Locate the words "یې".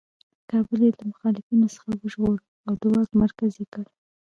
0.85-0.91, 3.61-3.65